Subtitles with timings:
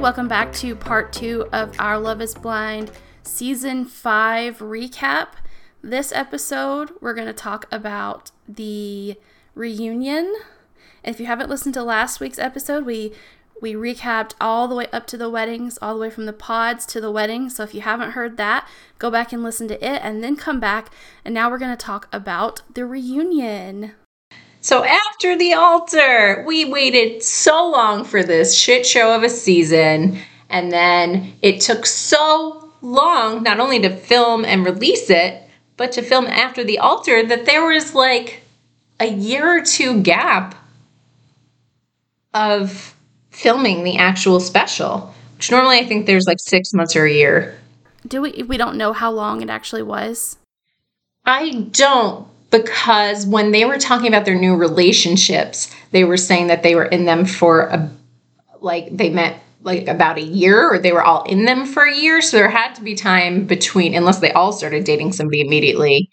[0.00, 2.90] Welcome back to part two of Our Love is Blind
[3.22, 5.28] season five recap.
[5.82, 9.16] This episode, we're going to talk about the
[9.54, 10.34] reunion.
[11.02, 13.12] If you haven't listened to last week's episode, we
[13.62, 16.84] we recapped all the way up to the weddings, all the way from the pods
[16.86, 17.48] to the wedding.
[17.48, 20.60] So if you haven't heard that, go back and listen to it and then come
[20.60, 20.90] back.
[21.24, 23.92] And now we're going to talk about the reunion.
[24.64, 30.18] So after the altar, we waited so long for this shit show of a season.
[30.48, 35.42] And then it took so long, not only to film and release it,
[35.76, 38.40] but to film after the altar, that there was like
[38.98, 40.54] a year or two gap
[42.32, 42.96] of
[43.32, 47.60] filming the actual special, which normally I think there's like six months or a year.
[48.08, 48.42] Do we?
[48.44, 50.38] We don't know how long it actually was.
[51.26, 56.62] I don't because when they were talking about their new relationships, they were saying that
[56.62, 57.90] they were in them for a
[58.60, 61.94] like they met like about a year or they were all in them for a
[61.94, 62.22] year.
[62.22, 66.08] So there had to be time between, unless they all started dating somebody immediately.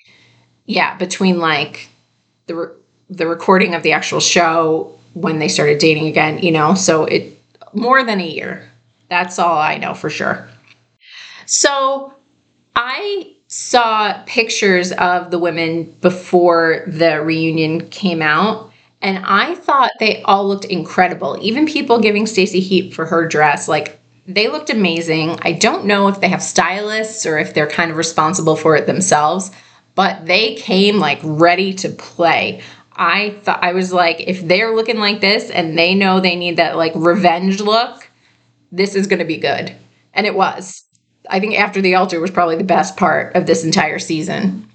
[0.66, 1.90] Yeah, between like
[2.48, 2.76] the re-
[3.12, 6.74] the recording of the actual show when they started dating again, you know.
[6.74, 7.40] So it
[7.74, 8.68] more than a year.
[9.10, 10.48] That's all I know for sure.
[11.46, 12.16] So
[12.76, 18.72] I saw pictures of the women before the reunion came out
[19.02, 21.38] and I thought they all looked incredible.
[21.42, 25.38] Even people giving Stacy heat for her dress, like they looked amazing.
[25.42, 28.86] I don't know if they have stylists or if they're kind of responsible for it
[28.86, 29.52] themselves,
[29.96, 32.62] but they came like ready to play.
[32.94, 36.56] I thought I was like, if they're looking like this and they know they need
[36.56, 38.08] that like revenge look,
[38.72, 39.76] this is to be good.
[40.14, 40.86] And it was.
[41.32, 44.68] I think after the altar was probably the best part of this entire season.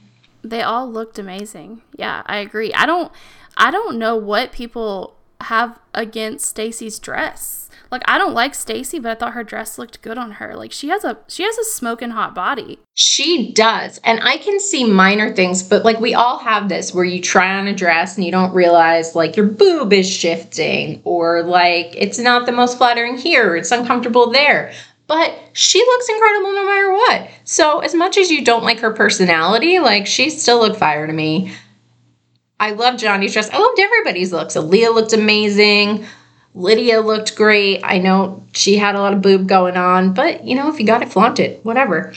[0.43, 1.83] They all looked amazing.
[1.97, 2.73] Yeah, I agree.
[2.73, 3.13] I don't
[3.57, 7.69] I don't know what people have against Stacy's dress.
[7.91, 10.57] Like I don't like Stacy, but I thought her dress looked good on her.
[10.57, 12.79] Like she has a she has a smoking hot body.
[12.95, 14.01] She does.
[14.03, 17.59] And I can see minor things, but like we all have this where you try
[17.59, 22.19] on a dress and you don't realize like your boob is shifting or like it's
[22.19, 24.73] not the most flattering here, or it's uncomfortable there
[25.07, 27.31] but she looks incredible no matter what.
[27.45, 31.13] So, as much as you don't like her personality, like she still looked fire to
[31.13, 31.53] me.
[32.59, 33.51] I love Johnie's dress.
[33.51, 34.55] I loved everybody's looks.
[34.55, 36.07] Aaliyah looked amazing.
[36.55, 37.83] Lydia looked great.
[37.85, 40.87] I know she had a lot of boob going on, but you know, if you
[40.87, 42.15] got it, flaunt it, whatever.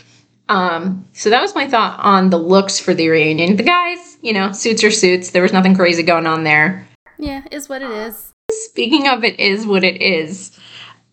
[0.47, 3.57] Um, so that was my thought on the looks for the reunion.
[3.57, 5.31] The guys, you know, suits are suits.
[5.31, 6.87] There was nothing crazy going on there.
[7.19, 8.33] Yeah, is what it is.
[8.49, 10.57] Speaking of it is what it is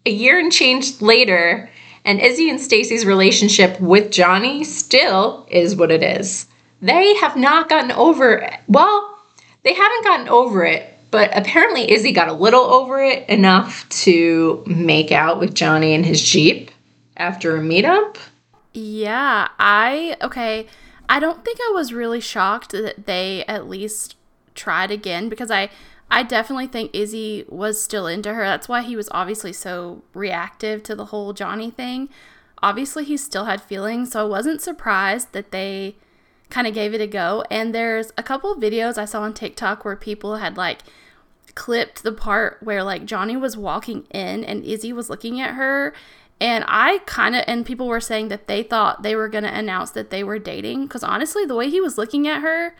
[0.06, 1.68] a year and change later,
[2.04, 6.46] and Izzy and Stacy's relationship with Johnie still is what it is.
[6.80, 8.60] They have not gotten over it.
[8.68, 9.18] well,
[9.62, 14.62] they haven't gotten over it, but apparently Izzy got a little over it enough to
[14.66, 16.70] make out with Johnie in his Jeep
[17.16, 18.16] after a meetup.
[18.72, 20.66] Yeah, I okay.
[21.08, 24.16] I don't think I was really shocked that they at least
[24.54, 25.70] tried again because I
[26.10, 28.44] I definitely think Izzy was still into her.
[28.44, 32.08] That's why he was obviously so reactive to the whole Johnie thing.
[32.62, 35.96] Obviously, he still had feelings, so I wasn't surprised that they
[36.48, 37.44] kind of gave it a go.
[37.50, 40.82] And there's a couple of videos I saw on TikTok where people had like
[41.54, 45.92] clipped the part where like Johnie was walking in and Izzy was looking at her.
[46.40, 49.58] And I kind of, and people were saying that they thought they were going to
[49.58, 50.84] announce that they were dating.
[50.84, 52.74] Because honestly, the way he was looking at her,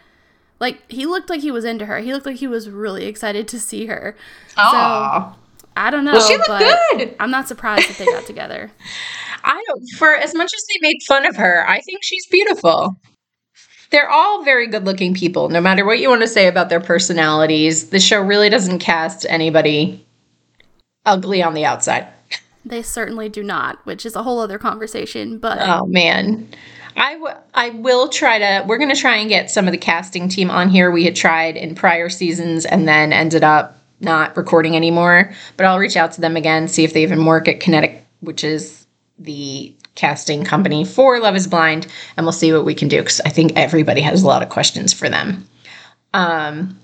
[0.61, 1.99] like he looked like he was into her.
[1.99, 4.17] He looked like he was really excited to see her.
[4.57, 5.33] Aww.
[5.33, 5.39] So
[5.77, 6.59] I don't know, well, she but
[6.93, 7.15] good.
[7.21, 8.71] I'm not surprised that they got together.
[9.45, 12.97] I don't for as much as they made fun of her, I think she's beautiful.
[13.91, 16.81] They're all very good looking people, no matter what you want to say about their
[16.81, 17.91] personalities.
[17.91, 20.05] The show really doesn't cast anybody
[21.05, 22.09] ugly on the outside.
[22.65, 26.49] They certainly do not, which is a whole other conversation, but Oh man.
[26.97, 29.79] I, w- I will try to we're going to try and get some of the
[29.79, 30.91] casting team on here.
[30.91, 35.79] We had tried in prior seasons and then ended up not recording anymore but i'll
[35.79, 38.87] reach out to them again see if they even work at kinetic which is
[39.19, 43.21] the casting company for love is blind and we'll see what we can do because
[43.23, 45.49] i think everybody has a lot of questions for them.
[46.13, 46.79] Um,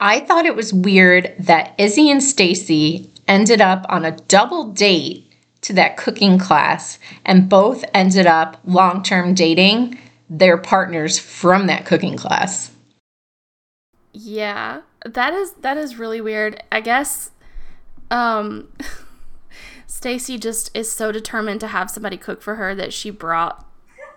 [0.00, 5.27] i thought it was weird that izzy and stacy ended up on a double date
[5.62, 9.98] to that cooking class and both ended up long term dating
[10.30, 12.70] their partners from that cooking class.
[14.12, 16.62] Yeah, that is that is really weird.
[16.70, 17.30] I guess
[18.10, 18.68] um
[19.86, 23.64] Stacy just is so determined to have somebody cook for her that she brought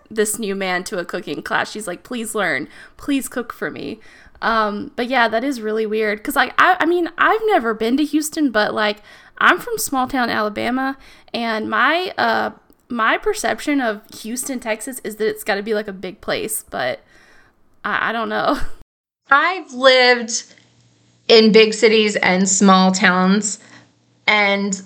[0.10, 1.72] this new man to a cooking class.
[1.72, 2.68] She's like, "Please learn.
[2.98, 4.00] Please cook for me."
[4.42, 7.98] Um, but yeah, that is really weird because like I, I mean I've never been
[7.98, 8.98] to Houston, but like
[9.42, 10.98] I'm from small town Alabama,
[11.34, 12.52] and my uh
[12.88, 16.64] my perception of Houston, Texas, is that it's got to be like a big place,
[16.70, 17.00] but
[17.84, 18.60] I, I don't know.
[19.32, 20.44] I've lived
[21.28, 23.60] in big cities and small towns,
[24.28, 24.80] and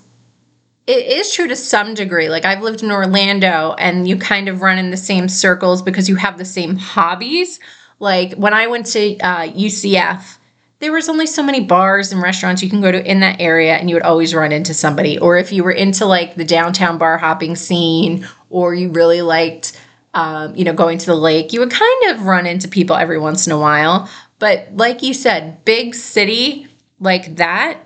[0.88, 2.30] it is true to some degree.
[2.30, 6.07] Like I've lived in Orlando, and you kind of run in the same circles because
[6.07, 7.60] you have the same hobbies.
[8.00, 10.38] Like when I went to uh, UCF,
[10.80, 13.75] there was only so many bars and restaurants you can go to in that area
[13.75, 15.18] and you would always run into somebody.
[15.18, 19.80] Or if you were into like the downtown bar hopping scene or you really liked
[20.13, 23.19] um, you know going to the lake you would kind of run into people every
[23.19, 24.10] once in a while.
[24.39, 26.68] But like you said big city
[27.00, 27.81] like that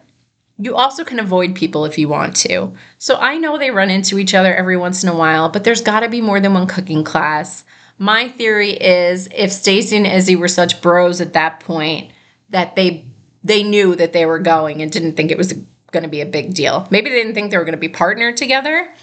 [0.61, 2.73] you also can avoid people if you want to.
[2.97, 5.81] So i know they run into each other every once in a while but there's
[5.81, 7.65] got to be more than one cooking class.
[7.97, 12.13] My theory is if Stacy and Izzy were such bros at that point
[12.49, 13.11] that they
[13.43, 15.53] they knew that they were going and didn't think it was
[15.91, 16.87] going to be a big deal.
[16.91, 18.93] Maybe they didn't think they were going to be partnered together,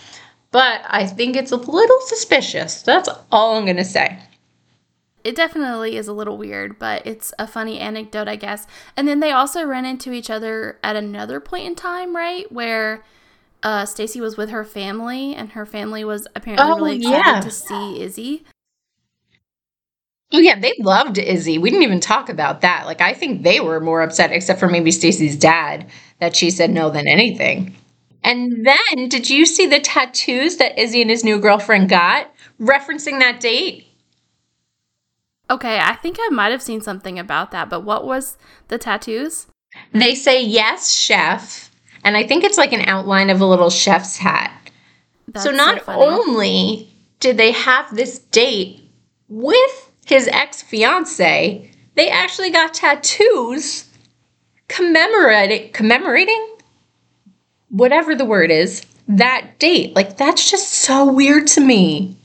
[0.50, 2.82] but I think it's a little suspicious.
[2.82, 4.18] That's all I'm going to say.
[5.24, 8.66] It definitely is a little weird, but it's a funny anecdote, I guess.
[8.96, 12.50] And then they also ran into each other at another point in time, right?
[12.52, 13.02] Where
[13.62, 17.40] uh, Stacy was with her family, and her family was apparently oh, really excited yeah.
[17.40, 18.44] to see Izzy.
[20.32, 21.58] Oh yeah, they loved Izzy.
[21.58, 22.86] We didn't even talk about that.
[22.86, 25.88] Like I think they were more upset, except for maybe Stacy's dad,
[26.20, 27.74] that she said no than anything.
[28.24, 33.20] And then, did you see the tattoos that Izzy and his new girlfriend got referencing
[33.20, 33.86] that date?
[35.48, 38.36] Okay, I think I might have seen something about that, but what was
[38.66, 39.46] the tattoos?
[39.92, 41.70] They say yes, chef,
[42.02, 44.52] and I think it's like an outline of a little chef's hat.
[45.28, 46.90] That's so not so only
[47.20, 48.80] did they have this date
[49.28, 53.88] with his ex fiance, they actually got tattoos
[54.68, 56.56] commemorating commemorating
[57.68, 59.94] whatever the word is that date.
[59.94, 62.16] Like that's just so weird to me.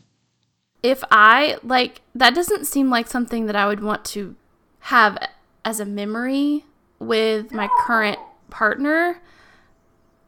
[0.82, 4.36] If I like that doesn't seem like something that I would want to
[4.82, 5.18] have
[5.66, 6.66] as a memory
[7.00, 8.20] with my current
[8.50, 9.20] partner.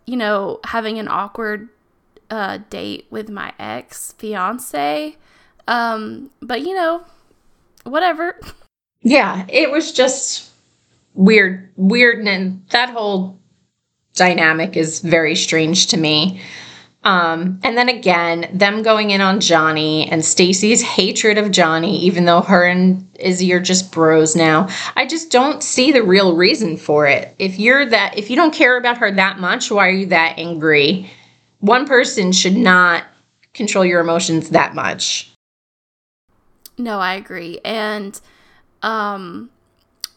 [0.05, 1.69] You know, having an awkward
[2.29, 5.17] uh, date with my ex fiance.
[5.67, 7.05] Um, but you know,
[7.83, 8.39] whatever.
[9.01, 10.49] Yeah, it was just
[11.13, 13.39] weird, weird, and that whole
[14.15, 16.41] dynamic is very strange to me.
[17.03, 22.23] Um, and then again, them going in on Johnie and Stacy's hatred of Johnie, even
[22.25, 24.69] though her and Izzy are just bros now.
[24.95, 27.35] I just don't see the real reason for it.
[27.39, 30.35] If you're that, if you don't care about her that much, why are you that
[30.37, 31.09] angry?
[31.59, 33.03] One person should not
[33.53, 35.32] control your emotions that much.
[36.77, 37.59] No, I agree.
[37.63, 38.19] And
[38.81, 39.49] um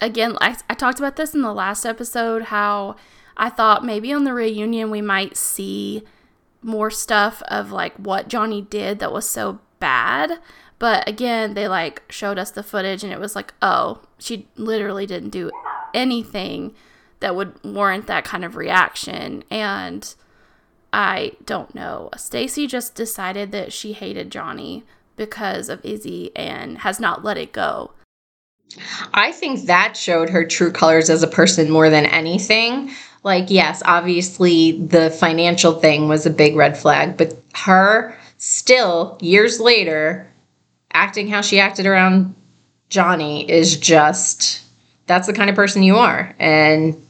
[0.00, 2.96] again, I, I talked about this in the last episode how
[3.36, 6.02] I thought maybe on the reunion we might see
[6.62, 10.38] more stuff of like what Johnie did that was so bad.
[10.78, 15.06] But again, they like showed us the footage and it was like, oh, she literally
[15.06, 15.50] didn't do
[15.94, 16.74] anything
[17.20, 19.42] that would warrant that kind of reaction.
[19.50, 20.14] And
[20.92, 22.10] I don't know.
[22.16, 24.82] Stacy just decided that she hated Johnie
[25.16, 27.92] because of Izzy and has not let it go.
[29.14, 32.90] I think that showed her true colors as a person more than anything.
[33.22, 39.60] Like, yes, obviously the financial thing was a big red flag, but her still, years
[39.60, 40.30] later,
[40.92, 42.34] acting how she acted around
[42.90, 44.62] Johnie is just
[45.06, 46.34] that's the kind of person you are.
[46.38, 47.00] And,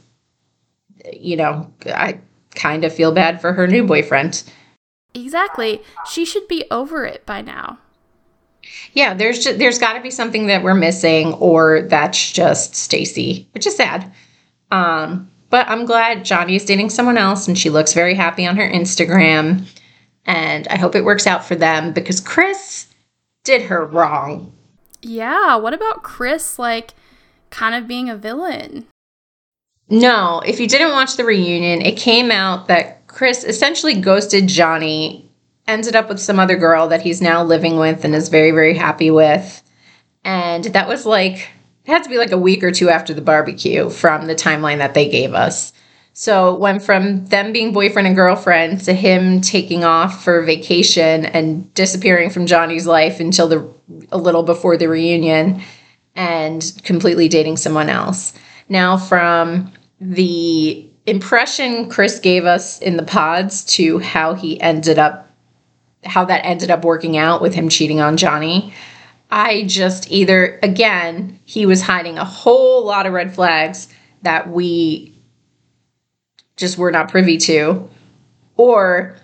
[1.11, 2.19] you know, I
[2.55, 4.43] kind of feel bad for her new boyfriend.
[5.13, 5.81] Exactly.
[6.09, 7.79] She should be over it by now.
[8.93, 13.47] Yeah, there's just, there's got to be something that we're missing, or that's just Stacy,
[13.53, 14.11] which is sad.
[14.71, 18.57] Um, but I'm glad Johnie is dating someone else, and she looks very happy on
[18.57, 19.65] her Instagram.
[20.25, 22.87] And I hope it works out for them because Chris
[23.43, 24.51] did her wrong.
[25.01, 26.93] Yeah, what about Chris, like,
[27.49, 28.87] kind of being a villain?
[29.89, 35.26] No, if you didn't watch the reunion, it came out that Chris essentially ghosted Johnie
[35.67, 38.75] ended up with some other girl that he's now living with and is very, very
[38.75, 39.61] happy with.
[40.23, 41.49] And that was like,
[41.85, 44.79] it had to be like a week or two after the barbecue from the timeline
[44.79, 45.73] that they gave us.
[46.13, 51.71] So went from them being boyfriend and girlfriend to him taking off for vacation and
[51.75, 53.71] disappearing from Johnie's life until the
[54.11, 55.61] a little before the reunion
[56.15, 58.33] and completely dating someone else.
[58.67, 59.71] Now from
[60.01, 65.26] the impression Chris gave us in the pods to how he ended up
[66.07, 68.73] how that ended up working out with him cheating on Johnie.
[69.29, 73.89] I just either, again, he was hiding a whole lot of red flags
[74.21, 75.13] that we
[76.55, 77.89] just we're not privy to.
[78.55, 79.15] Or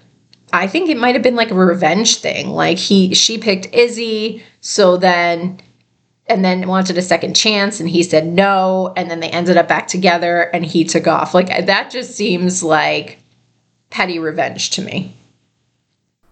[0.52, 2.50] I think it might have been like a revenge thing.
[2.50, 5.60] Like he she picked Izzy, so then
[6.28, 9.68] and then wanted a second chance and he said no and then they ended up
[9.68, 11.34] back together and he took off.
[11.34, 13.20] Like that just seems like
[13.90, 15.16] petty revenge to me.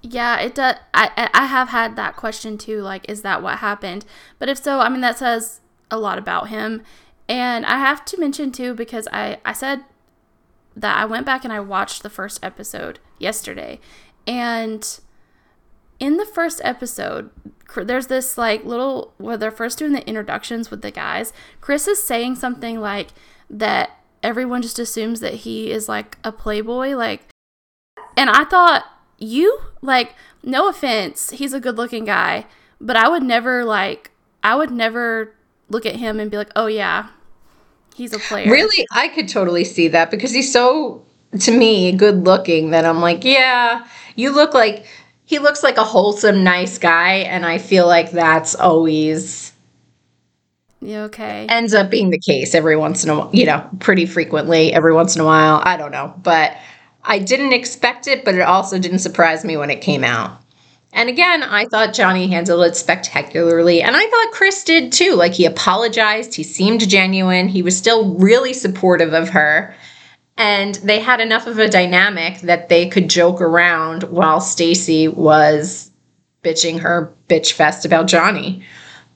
[0.02, 0.76] Yeah, it does.
[0.94, 2.82] I I have had that question too.
[2.82, 4.06] Like, is that what happened?
[4.40, 6.82] But if so, I mean, that says a lot about him.
[7.30, 9.84] And I have to mention too because I I said
[10.76, 13.80] that I went back and I watched the first episode yesterday,
[14.26, 15.00] and
[16.00, 17.30] in the first episode,
[17.76, 21.32] there's this like little where they're first doing the introductions with the guys.
[21.62, 23.10] Chris is saying something like
[23.50, 23.92] that
[24.24, 27.28] everyone just assumes that he is like a playboy, like,
[28.18, 28.84] and I thought
[29.22, 32.46] you like no offense, he's a good looking guy,
[32.80, 34.12] but I would never like
[34.44, 35.34] I would never
[35.70, 37.10] look at him and be like, oh yeah,
[37.96, 38.52] he's a player.
[38.52, 41.04] Really, I could totally see that because he's so
[41.40, 44.86] to me good looking that I'm like, yeah, you look like
[45.26, 49.52] he looks like a wholesome, nice guy, and I feel like that's always
[50.82, 51.46] yeah, okay.
[51.48, 54.94] Ends up being the case every once in a while, you know, pretty frequently, every
[54.94, 55.62] once in a while.
[55.64, 56.14] I don't know.
[56.24, 56.58] But
[57.04, 60.42] I didn't expect it, but it also didn't surprise me when it came out.
[60.94, 63.82] And again, I thought Johnie handled it spectacularly.
[63.82, 65.16] And I thought Chris did too.
[65.16, 69.74] Like he apologized, he seemed genuine, he was still really supportive of her.
[70.38, 75.92] And they had enough of a dynamic that they could joke around while Stacy was
[76.44, 78.64] bitching her bitch fest about Johnie.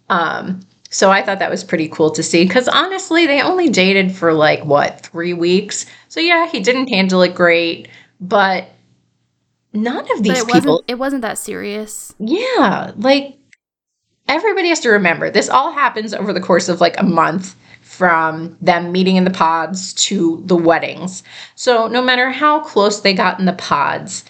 [0.10, 4.16] Um, so I thought that was pretty cool to see because honestly, they only dated
[4.16, 5.86] for like what, three weeks?
[6.16, 7.90] So yeah, he didn't handle it great,
[8.22, 8.70] but
[9.74, 10.76] none of these it people.
[10.76, 12.16] Wasn't, it wasn't that serious.
[12.20, 13.38] Yeah, like
[14.30, 18.58] everybody has to remember this all happens over the course of like a month from
[18.62, 21.22] them meeting in the pods to the weddings.
[21.56, 24.24] So no matter how close they got in the pods,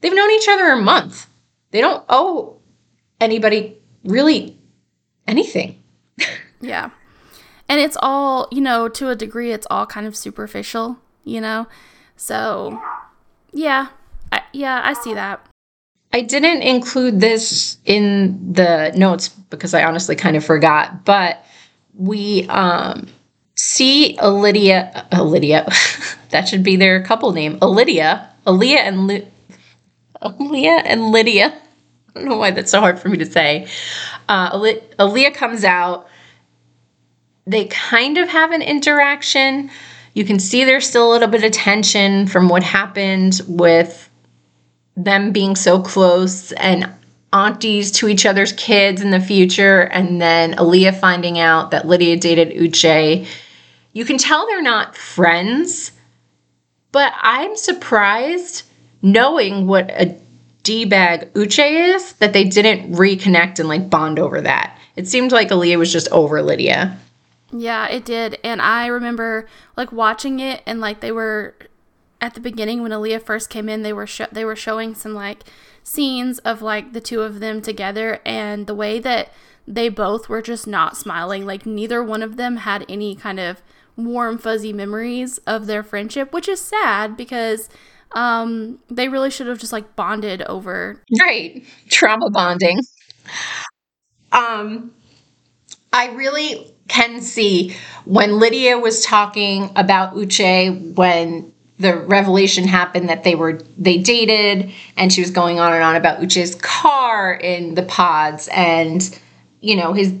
[0.00, 1.26] they've known each other a month.
[1.72, 2.56] They don't owe
[3.20, 4.56] anybody really
[5.26, 5.82] anything.
[6.62, 6.88] yeah.
[7.68, 11.66] And it's all, you know, to a degree, it's all kind of superficial, you know?
[12.16, 12.80] So,
[13.52, 13.88] yeah,
[14.32, 15.46] I, yeah, I see that.
[16.12, 21.44] I didn't include this in the notes because I honestly kind of forgot, but
[21.94, 23.08] we um,
[23.54, 25.68] see Lydia, Lydia,
[26.30, 29.26] that should be their couple name, Lydia, Aaliyah and Li-
[30.22, 31.46] Aaliyah and Lydia.
[32.16, 33.68] I don't know why that's so hard for me to say.
[34.28, 36.08] Uh, Aaliyah comes out.
[37.46, 39.70] They kind of have an interaction.
[40.18, 44.10] You can see there's still a little bit of tension from what happened with
[44.96, 46.92] them being so close and
[47.32, 52.16] aunties to each other's kids in the future, and then Aaliyah finding out that Lydia
[52.16, 53.28] dated Uche.
[53.92, 55.92] You can tell they're not friends,
[56.90, 58.64] but I'm surprised
[59.00, 60.18] knowing what a
[60.64, 64.80] D bag Uche is that they didn't reconnect and like bond over that.
[64.96, 66.98] It seemed like Aaliyah was just over Lydia.
[67.50, 68.38] Yeah, it did.
[68.44, 71.54] And I remember like watching it and like they were
[72.20, 75.14] at the beginning when Aaliyah first came in, they were sh- they were showing some
[75.14, 75.44] like
[75.82, 79.32] scenes of like the two of them together and the way that
[79.66, 81.46] they both were just not smiling.
[81.46, 83.62] Like neither one of them had any kind of
[83.96, 87.68] warm fuzzy memories of their friendship, which is sad because
[88.12, 92.80] um they really should have just like bonded over right trauma bonding.
[94.32, 94.92] Um
[95.92, 103.22] I really can see when Lydia was talking about Uche when the revelation happened that
[103.22, 107.74] they were they dated and she was going on and on about Uche's car in
[107.74, 109.18] the pods and
[109.60, 110.14] you know his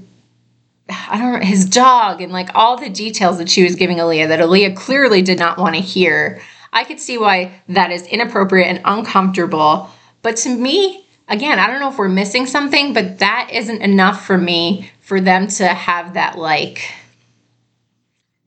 [0.90, 4.28] I don't know his dog and like all the details that she was giving Aaliyah
[4.28, 6.40] that Aaliyah clearly did not want to hear.
[6.72, 9.90] I could see why that is inappropriate and uncomfortable.
[10.22, 14.24] But to me, again, I don't know if we're missing something, but that isn't enough
[14.24, 16.92] for me for them to have that like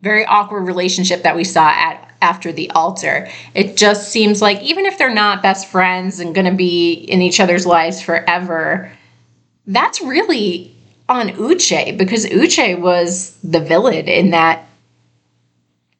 [0.01, 3.27] very awkward relationship that we saw at after the altar.
[3.56, 7.20] It just seems like even if they're not best friends and going to be in
[7.20, 8.91] each other's lives forever,
[9.65, 10.72] that's really
[11.10, 14.63] on Uche because Uche was the villain in that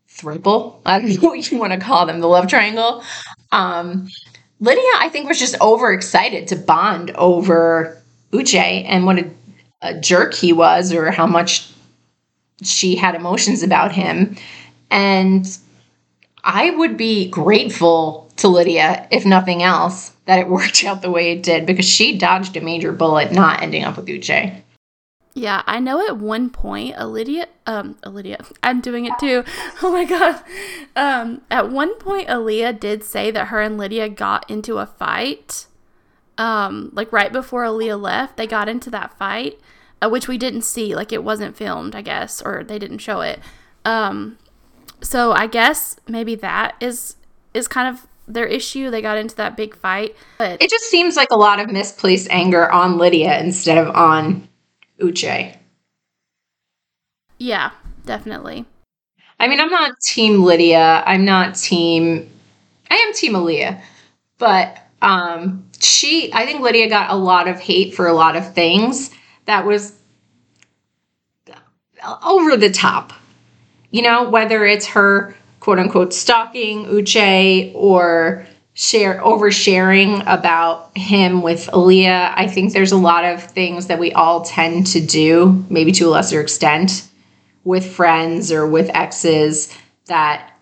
[0.08, 0.76] throuple.
[0.86, 3.04] I don't know what you want to call them, the love triangle.
[3.52, 4.10] Um,
[4.60, 8.00] Lydia, I think, was just overexcited to bond over
[8.32, 9.26] Uche and what
[9.82, 11.70] a, jerk he was, or how much
[12.64, 14.36] she had emotions about him.
[14.90, 15.46] And
[16.44, 21.32] I would be grateful to Lydia, if nothing else, that it worked out the way
[21.32, 24.62] it did because she dodged a major bullet not ending up with Uche.
[25.34, 29.44] Yeah, I know at one point, Lydia, um, Lydia, I'm doing it too.
[29.84, 30.44] Oh my god.
[30.96, 35.66] Um, at one point, Aaliyah did say that her and Lydia got into a fight.
[36.38, 39.60] Um, like right before Aaliyah left, they got into that fight,
[40.02, 40.96] uh, which we didn't see.
[40.96, 43.40] Like it wasn't filmed, I guess, or they didn't show it.
[43.86, 44.38] Um,
[45.02, 47.16] so I guess maybe that is
[47.54, 48.90] is kind of their issue.
[48.90, 52.28] They got into that big fight, but it just seems like a lot of misplaced
[52.30, 54.48] anger on Lydia instead of on
[55.00, 55.58] Uche.
[57.38, 57.72] Yeah,
[58.06, 58.66] definitely.
[59.40, 61.04] I mean, I'm not team Lydia.
[61.06, 62.30] I'm not team
[62.90, 63.82] I am team Aaliyah.
[64.38, 68.54] But um she I think Lydia got a lot of hate for a lot of
[68.54, 69.10] things
[69.46, 69.94] that was
[72.24, 73.14] over the top.
[73.92, 81.68] You know, whether it's her quote unquote stalking Uche or share oversharing about him with
[81.68, 82.34] Aaliyah.
[82.36, 86.06] I think there's a lot of things that we all tend to do, maybe to
[86.06, 87.08] a lesser extent,
[87.64, 90.54] with friends or with exes that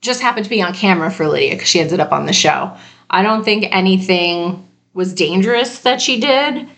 [0.00, 2.76] just happened to be on camera for Lydia because she ended up on the show.
[3.08, 6.68] I don't think anything was dangerous that she did,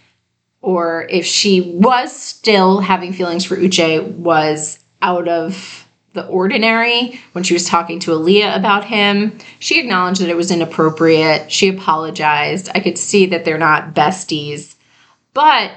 [0.63, 7.43] or if she was still having feelings for Uche, was out of the ordinary when
[7.43, 9.39] she was talking to Aaliyah about him.
[9.59, 11.51] She acknowledged that it was inappropriate.
[11.51, 12.69] She apologized.
[12.75, 14.75] I could see that they're not besties.
[15.35, 15.73] But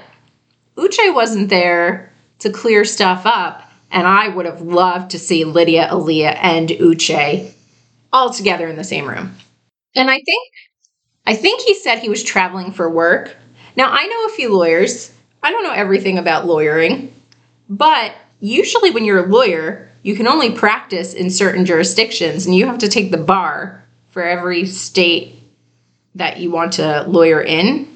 [0.76, 3.62] Uche wasn't there to clear stuff up.
[3.90, 7.52] And I would have loved to see Lydia, Aaliyah, and Uche
[8.12, 9.34] all together in the same room.
[9.94, 10.52] And I think
[11.24, 13.36] I think he said he was traveling for work.
[13.76, 15.12] Now I know a few lawyers.
[15.42, 17.12] I don't know everything about lawyering,
[17.68, 22.66] but usually when you're a lawyer, you can only practice in certain jurisdictions and you
[22.66, 25.38] have to take the bar for every state
[26.14, 27.86] that you want to lawyer in,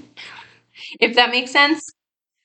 [1.00, 1.90] if that makes sense.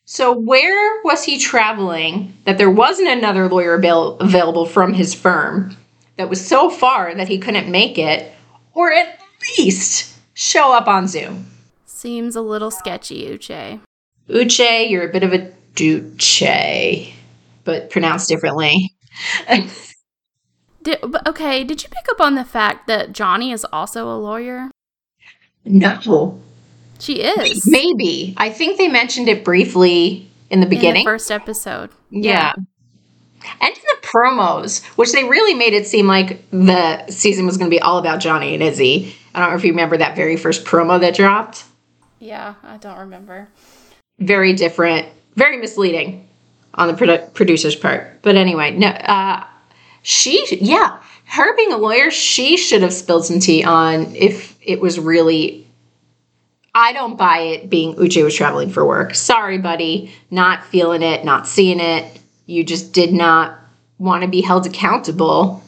[0.05, 5.75] So, where was he traveling that there wasn't another lawyer avail- available from his firm
[6.17, 8.31] that was so far that he couldn't make it,
[8.73, 9.19] or at
[9.57, 11.47] least show up on Zoom?
[11.95, 13.79] Seems a little sketchy, Uche.
[14.27, 17.13] Uche, you're a bit of a duce,
[17.63, 18.93] but pronounced differently.
[20.83, 24.69] did, okay, did you pick up on the fact that Johnie is also a lawyer?
[25.63, 26.41] No.
[26.99, 27.65] She is.
[27.65, 28.33] Maybe.
[28.35, 31.03] I think they mentioned it briefly in the beginning.
[31.03, 31.91] In the first episode.
[32.09, 32.51] Yeah.
[32.57, 33.53] yeah.
[33.61, 37.71] And in the promos, which they really made it seem like the season was going
[37.71, 39.15] to be all about Johnie and Izzy.
[39.33, 41.63] I don't know if you remember that very first promo that dropped.
[42.25, 43.47] Yeah, I don't remember.
[44.17, 46.27] Very different, very misleading
[46.73, 48.23] on the produ- producer's part.
[48.23, 49.45] But anyway, no, uh,
[50.01, 54.81] she, yeah, her being a lawyer, she should have spilled some tea on if it
[54.81, 55.67] was really.
[56.73, 59.13] I don't buy it being Uche was traveling for work.
[59.13, 60.11] Sorry, buddy.
[60.31, 62.19] Not feeling it, not seeing it.
[62.47, 63.57] You just did not
[63.99, 65.63] want to be held accountable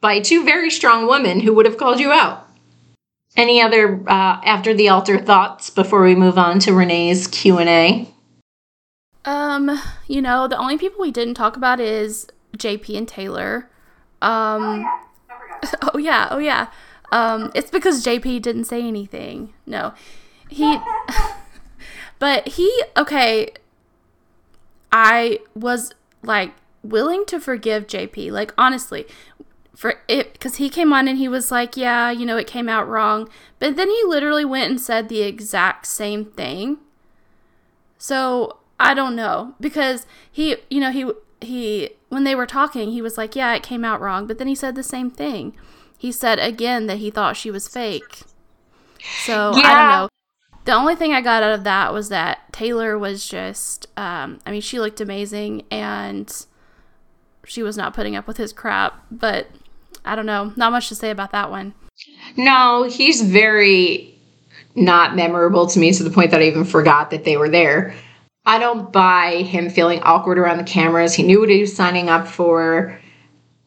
[0.00, 2.41] by two very strong women who would have called you out.
[3.36, 7.68] Any other uh, after the altar thoughts before we move on to Renee's Q and
[7.68, 8.08] A?
[9.24, 12.26] Um, you know, the only people we didn't talk about is
[12.58, 13.70] JP and Taylor.
[14.20, 14.98] Um, oh
[15.48, 16.66] yeah, oh yeah, oh yeah.
[17.10, 19.52] Um, it's because JP didn't say anything.
[19.66, 19.94] No,
[20.48, 20.78] he.
[22.18, 23.52] but he okay.
[24.90, 28.30] I was like willing to forgive JP.
[28.32, 29.06] Like honestly,
[29.74, 32.68] for it because he came on and he was like, yeah, you know, it came
[32.68, 33.28] out wrong.
[33.58, 36.78] But then he literally went and said the exact same thing.
[37.98, 43.02] So I don't know because he, you know, he he when they were talking, he
[43.02, 45.56] was like, "Yeah, it came out wrong," but then he said the same thing.
[45.96, 48.22] He said again that he thought she was fake.
[49.24, 49.62] So yeah.
[49.64, 50.08] I don't know.
[50.64, 54.52] The only thing I got out of that was that Taylor was just, um, I
[54.52, 56.32] mean, she looked amazing and
[57.44, 59.04] she was not putting up with his crap.
[59.10, 59.48] But
[60.04, 60.52] I don't know.
[60.56, 61.74] Not much to say about that one.
[62.36, 64.14] No, he's very
[64.74, 67.94] not memorable to me to the point that I even forgot that they were there.
[68.44, 71.14] I don't buy him feeling awkward around the cameras.
[71.14, 72.98] He knew what he was signing up for.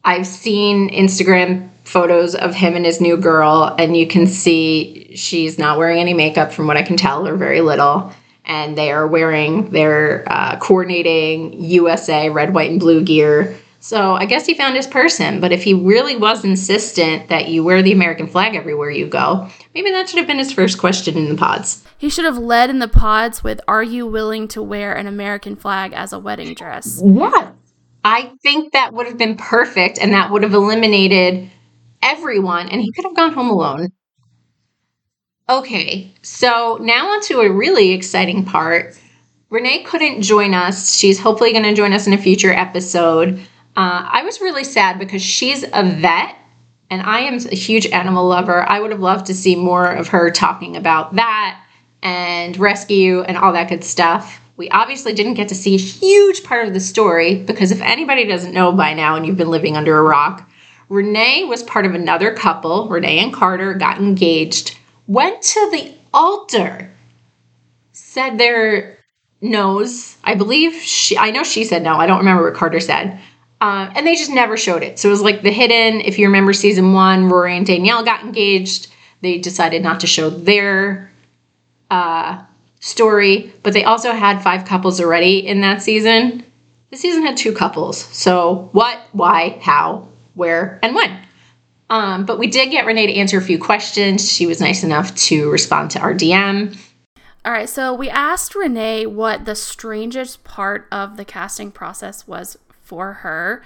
[0.04, 5.58] I've seen Instagram photos of him and his new girl, and you can see she's
[5.58, 8.12] not wearing any makeup from what I can tell, or very little.
[8.44, 13.56] And they are wearing their uh, coordinating USA red, white, and blue gear.
[13.86, 15.38] So I guess he found his person.
[15.38, 19.48] But if he really was insistent that you wear the American flag everywhere you go,
[19.76, 21.84] maybe that should have been his first question in the pods.
[21.96, 25.54] He should have led in the pods with Are you willing to wear an American
[25.54, 27.00] flag as a wedding dress?
[27.04, 27.52] Yeah.
[28.02, 31.48] I think that would have been perfect and that would have eliminated
[32.02, 33.92] everyone and he could have gone home alone.
[35.48, 38.98] Okay, so now on to a really exciting part
[39.48, 40.98] Renee couldn't join us.
[40.98, 43.40] She's hopefully going to join us in a future episode.
[43.76, 46.34] Uh, I was really sad because she's a vet
[46.88, 48.62] and I am a huge animal lover.
[48.68, 51.62] I would have loved to see more of her talking about that
[52.02, 54.40] and rescue and all that good stuff.
[54.56, 58.24] We obviously didn't get to see a huge part of the story because if anybody
[58.24, 60.48] doesn't know by now and you've been living under a rock,
[60.88, 62.88] Renee was part of another couple.
[62.88, 66.90] Renee and Carter got engaged, went to the altar,
[67.92, 68.98] said their
[69.42, 70.16] no's.
[70.24, 71.96] I believe she, I know she said no.
[71.96, 73.20] I don't remember what Carter said.
[73.60, 74.98] Um, and they just never showed it.
[74.98, 76.00] So it was like the hidden.
[76.02, 78.88] If you remember season one, Rory and Danielle got engaged.
[79.22, 81.10] They decided not to show their
[81.90, 82.42] uh,
[82.80, 86.44] story, but they also had five couples already in that season.
[86.90, 87.98] The season had two couples.
[87.98, 91.18] So what, why, how, where, and when.
[91.88, 94.30] Um, but we did get Renee to answer a few questions.
[94.30, 96.76] She was nice enough to respond to our DM.
[97.44, 102.58] All right, so we asked Renee what the strangest part of the casting process was
[102.86, 103.62] for her.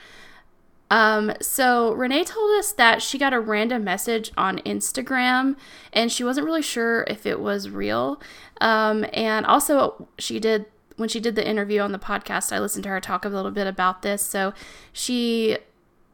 [0.91, 5.57] Um, so Renee told us that she got a random message on Instagram
[5.93, 8.21] and she wasn't really sure if it was real.
[8.61, 12.85] Um, and also she did when she did the interview on the podcast, I listened
[12.85, 14.21] to her talk a little bit about this.
[14.21, 14.53] So
[14.93, 15.57] she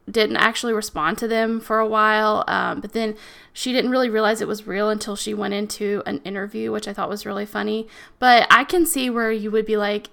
[0.09, 3.15] didn't actually respond to them for a while, um, but then
[3.51, 6.93] she didn't really realize it was real until she went into an interview, which I
[6.93, 7.89] thought was really funny.
[8.17, 10.09] But I can see where you would be like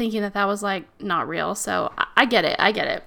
[0.00, 1.54] thinking that that was like not real.
[1.54, 2.56] So I, I get it.
[2.58, 3.04] I get it.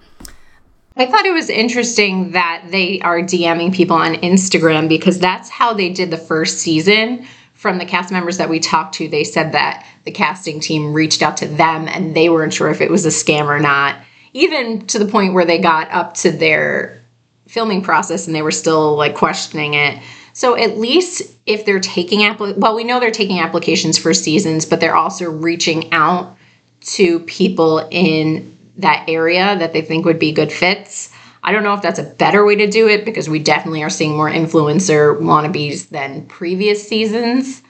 [0.95, 5.73] I thought it was interesting that they are DMing people on Instagram because that's how
[5.73, 7.25] they did the first season.
[7.55, 11.23] From the cast members that we talked to, they said that the casting team reached
[11.23, 13.99] out to them and they weren't sure if it was a scam or not.
[14.33, 17.01] Even to the point where they got up to their
[17.47, 19.99] filming process and they were still like questioning it.
[20.33, 24.63] So at least if they're taking appli- well, we know they're taking applications for seasons,
[24.63, 26.37] but they're also reaching out
[26.83, 31.11] to people in that area that they think would be good fits.
[31.43, 33.89] I don't know if that's a better way to do it because we definitely are
[33.89, 37.61] seeing more influencer wannabes than previous seasons.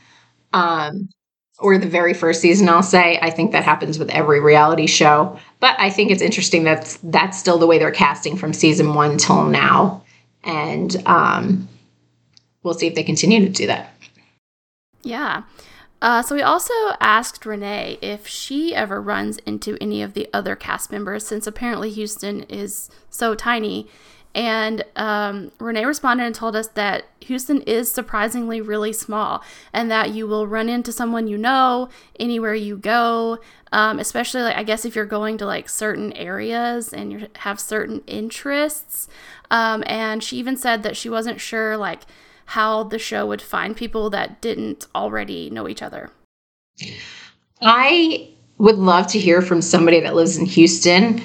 [0.53, 1.09] Um,
[1.59, 3.17] or the very first season, I'll say.
[3.21, 5.39] I think that happens with every reality show.
[5.59, 9.17] But I think it's interesting that that's still the way they're casting from season one
[9.17, 10.03] till now.
[10.43, 11.69] And um,
[12.63, 13.93] we'll see if they continue to do that.
[15.03, 15.43] Yeah.
[16.03, 20.53] Uh, so we also asked Renee if she ever runs into any of the other
[20.53, 23.87] cast members, since apparently Houston is so tiny.
[24.35, 30.09] And um, Renee responded and told us that Houston is surprisingly really small and that
[30.09, 31.87] you will run into someone you know
[32.19, 33.39] anywhere you go,
[33.71, 37.61] um, especially like I guess if you're going to like certain areas and you have
[37.61, 39.07] certain interests.
[39.49, 42.01] Um, and she even said that she wasn't sure like
[42.45, 46.09] how the show would find people that didn't already know each other.
[47.61, 51.21] I would love to hear from somebody that lives in Houston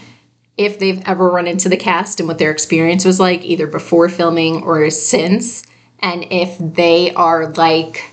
[0.57, 4.09] if they've ever run into the cast and what their experience was like, either before
[4.09, 5.64] filming or since,
[6.00, 8.11] and if they are like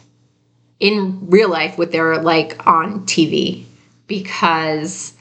[0.79, 3.65] in real life what they're like on TV.
[4.07, 5.14] Because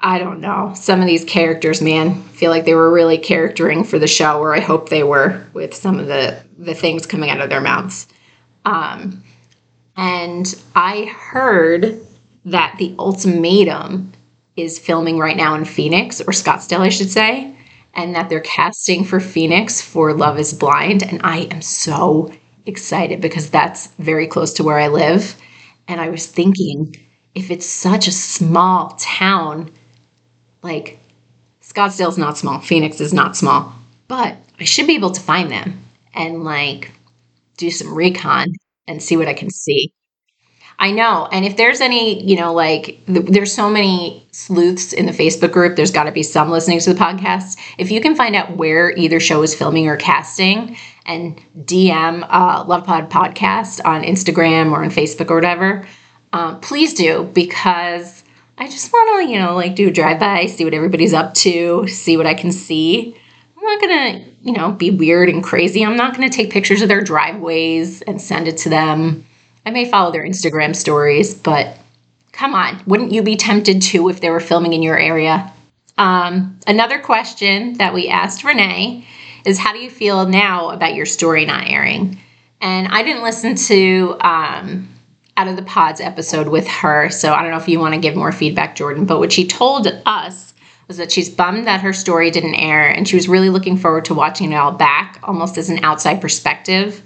[0.00, 0.72] I don't know.
[0.74, 4.54] Some of these characters, man, feel like they were really charactering for the show, or
[4.54, 8.06] I hope they were with some of the the things coming out of their mouths.
[8.64, 9.22] Um,
[9.96, 12.00] and I heard
[12.44, 14.12] that the ultimatum
[14.56, 17.54] is filming right now in Phoenix or Scottsdale, I should say,
[17.94, 21.02] and that they're casting for Phoenix for Love is Blind.
[21.02, 22.32] And I am so
[22.66, 25.36] excited because that's very close to where I live.
[25.88, 26.96] And I was thinking,
[27.34, 29.70] if it's such a small town,
[30.66, 30.98] like
[31.62, 33.72] Scottsdale's not small, Phoenix is not small,
[34.08, 35.80] but I should be able to find them
[36.14, 36.92] and like
[37.56, 38.48] do some recon
[38.86, 39.92] and see what I can see.
[40.78, 41.26] I know.
[41.32, 45.52] And if there's any, you know, like th- there's so many sleuths in the Facebook
[45.52, 47.58] group, there's got to be some listening to the podcast.
[47.78, 50.76] If you can find out where either show is filming or casting
[51.06, 55.86] and DM uh, Love Pod Podcast on Instagram or on Facebook or whatever,
[56.34, 58.22] um, please do because
[58.58, 61.34] I just want to, you know, like do a drive by, see what everybody's up
[61.34, 63.16] to, see what I can see.
[63.56, 65.84] I'm not going to, you know, be weird and crazy.
[65.84, 69.26] I'm not going to take pictures of their driveways and send it to them.
[69.66, 71.76] I may follow their Instagram stories, but
[72.32, 75.52] come on, wouldn't you be tempted to if they were filming in your area?
[75.98, 79.06] Um, another question that we asked Renee
[79.44, 82.18] is How do you feel now about your story not airing?
[82.60, 84.88] And I didn't listen to um,
[85.36, 88.00] Out of the Pods episode with her, so I don't know if you want to
[88.00, 89.04] give more feedback, Jordan.
[89.04, 90.54] But what she told us
[90.88, 94.04] was that she's bummed that her story didn't air and she was really looking forward
[94.06, 97.02] to watching it all back, almost as an outside perspective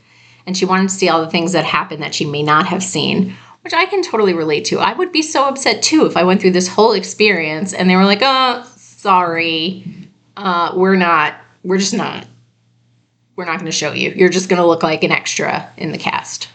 [0.46, 2.82] and she wanted to see all the things that happened that she may not have
[2.82, 3.36] seen.
[3.62, 4.78] which I can totally relate to.
[4.78, 7.94] I would be so upset too if I went through this whole experience and they
[7.94, 9.84] were like, "Oh, sorry,
[10.34, 12.26] uh, we're not, we're just not,
[13.36, 14.12] we're not going to show you.
[14.16, 16.48] You're just going to look like an extra in the cast."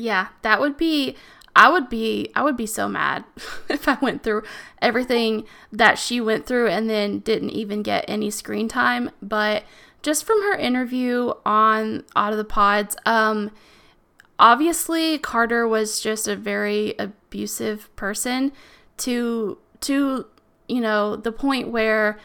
[0.00, 1.16] Yeah, that would be
[1.54, 3.24] I would be I would be so mad
[3.68, 4.44] if I went through
[4.80, 9.64] everything that she went through and then didn't even get any screen time, but
[10.02, 13.50] just from her interview on Out of the Pods, um
[14.38, 18.52] obviously Carter was just a very abusive person
[18.98, 20.26] to to
[20.66, 22.18] you know the point where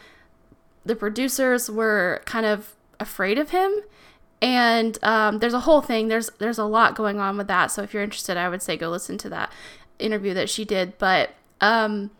[0.86, 3.82] the producers were kind of afraid of him
[4.42, 7.70] and um, there's a whole thing there's there's a lot going on with that.
[7.70, 9.52] So if you're interested i would say go listen to that
[9.98, 10.98] interview that she did.
[10.98, 12.10] But um,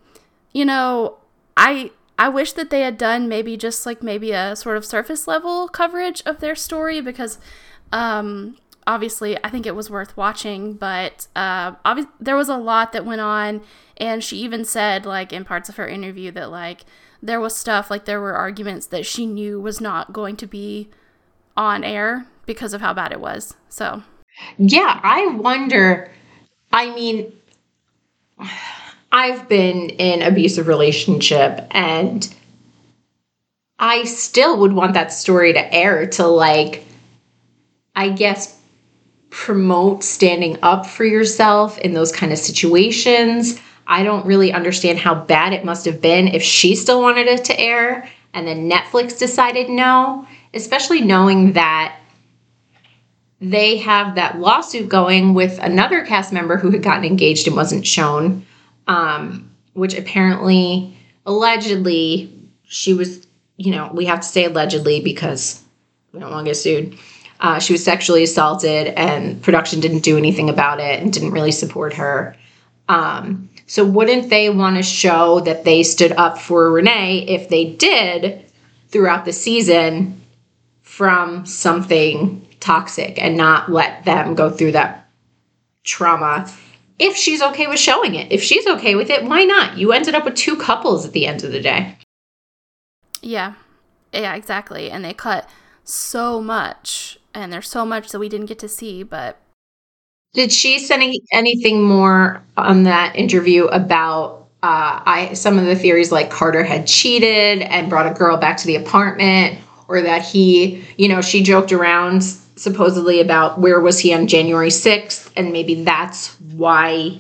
[0.53, 1.19] you know
[1.57, 5.29] i i wish that they had done maybe just like maybe a sort of surface
[5.29, 7.39] level coverage of their story because
[7.93, 10.75] um, obviously i think it was worth watching.
[10.75, 13.63] But uh, obviously there was a lot that went on.
[13.99, 16.85] And she even said like in parts of her interview that like
[17.23, 20.91] there was stuff like there were arguments that she knew was not going to be
[21.57, 23.55] on air because of how bad it was.
[23.69, 24.03] So,
[24.59, 26.11] yeah, I wonder.
[26.73, 27.33] I mean,
[29.12, 32.33] I've been in abusive relationship and
[33.79, 36.85] I still would want that story to air to like
[37.95, 38.59] I guess
[39.31, 43.59] promote standing up for yourself in those kind of situations.
[43.87, 47.45] I don't really understand how bad it must have been if she still wanted it
[47.47, 51.97] to air and then Netflix decided no especially knowing that
[53.40, 57.87] they have that lawsuit going with another cast member who had gotten engaged and wasn't
[57.87, 58.45] shown,
[58.87, 62.33] um, which apparently, allegedly,
[62.64, 63.27] she was,
[63.59, 65.62] you know, we have to say allegedly because
[66.12, 66.99] we don't want to get sued.
[67.40, 71.53] Uh, she was sexually assaulted, and production didn't do anything about it and didn't really
[71.53, 72.35] support her.
[72.88, 77.66] Um, so, wouldn't they want to show that they stood up for Renee if they
[77.73, 78.47] did
[78.88, 80.23] throughout the season
[80.97, 85.07] from something toxic and not let them go through that
[85.85, 86.51] trauma
[86.99, 88.33] if she's okay with showing it.
[88.33, 89.77] If she's okay with it, why not?
[89.77, 91.99] You ended up with two couples at the end of the day.
[93.21, 93.57] Yeah.
[94.11, 94.91] Yeah, exactly.
[94.91, 95.47] And they cut
[95.85, 99.39] so much and there's so much that we didn't get to see, but
[100.33, 105.77] did she say any, anything more on that interview about uh, I some of the
[105.77, 110.22] theories like Carter had cheated and brought a girl back to the apartment or that
[110.22, 112.22] he, you know, she joked around
[112.57, 117.18] supposedly about where was he on January 6th and maybe that's why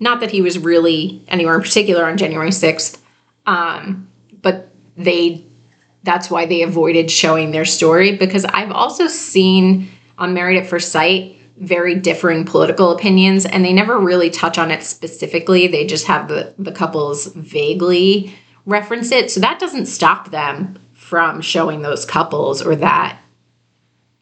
[0.00, 2.98] not that he was really anywhere in particular on January 6th
[3.46, 4.08] um,
[4.40, 5.44] but they
[6.04, 10.92] that's why they avoided showing their story because I've also seen on Married at First
[10.92, 16.06] Sight very differing political opinions and they never really touch on it specifically they just
[16.06, 18.32] have the the couples vaguely
[18.64, 23.18] reference it so that doesn't stop them from showing those couples or that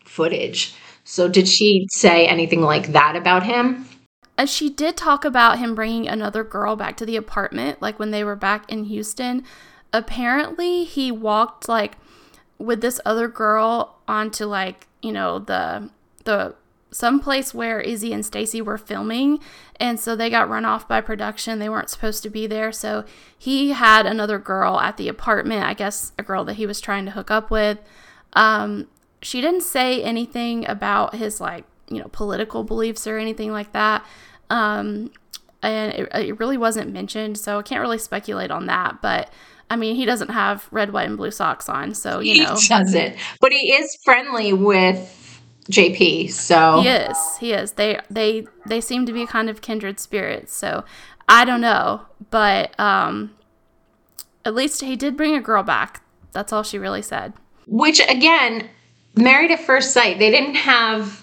[0.04, 0.74] footage.
[1.04, 3.88] So, did she say anything like that about him?
[4.46, 8.22] She did talk about him bringing another girl back to the apartment, like when they
[8.22, 9.44] were back in Houston.
[9.92, 11.96] Apparently, he walked like
[12.58, 15.90] with this other girl onto like you know the
[16.24, 16.54] the
[16.96, 19.38] some place where Izzy and Stacy were filming,
[19.78, 21.58] and so they got run off by production.
[21.58, 23.04] They weren't supposed to be there, so
[23.38, 25.64] he had another girl at the apartment.
[25.64, 27.78] I guess a girl that he was trying to hook up with.
[28.32, 28.86] Um,
[29.20, 34.04] she didn't say anything about his like you know political beliefs or anything like that.
[34.48, 35.10] Um,
[35.62, 39.02] and it, it really wasn't mentioned, so I can't really speculate on that.
[39.02, 39.30] But
[39.68, 42.54] I mean, he doesn't have red, white, and blue socks on, so you know.
[42.54, 43.16] He doesn't.
[43.40, 45.25] But he is friendly with
[45.70, 46.30] JP.
[46.30, 47.18] So he is.
[47.40, 47.72] He is.
[47.72, 50.52] They they they seem to be kind of kindred spirits.
[50.52, 50.84] So
[51.28, 53.32] I don't know, but um,
[54.44, 56.02] at least he did bring a girl back.
[56.32, 57.32] That's all she really said.
[57.66, 58.68] Which again,
[59.16, 60.18] married at first sight.
[60.18, 61.22] They didn't have.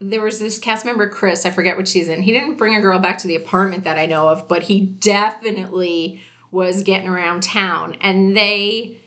[0.00, 1.46] There was this cast member, Chris.
[1.46, 2.22] I forget which season.
[2.22, 4.86] He didn't bring a girl back to the apartment that I know of, but he
[4.86, 9.00] definitely was getting around town, and they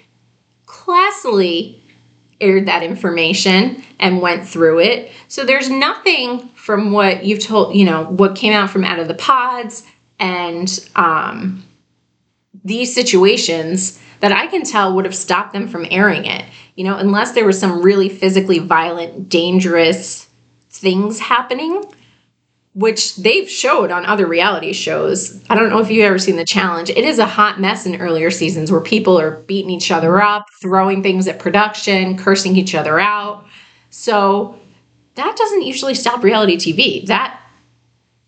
[0.65, 1.79] classily
[2.39, 5.11] aired that information and went through it.
[5.27, 9.07] So there's nothing from what you've told, you know, what came out from out of
[9.07, 9.85] the pods
[10.19, 11.63] and um,
[12.63, 16.45] these situations that I can tell would have stopped them from airing it.
[16.75, 20.27] You know, unless there was some really physically violent, dangerous
[20.69, 21.83] things happening
[22.77, 25.43] which they've showed on other reality shows.
[25.49, 26.91] I don't know if you've ever seen the challenge.
[26.91, 30.45] It is a hot mess in earlier seasons where people are beating each other up,
[30.61, 33.47] throwing things at production, cursing each other out.
[33.89, 34.59] So
[35.15, 37.03] that doesn't usually stop reality TV.
[37.07, 37.41] That